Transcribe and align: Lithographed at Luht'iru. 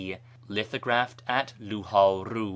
Lithographed 0.47 1.21
at 1.27 1.53
Luht'iru. 1.59 2.49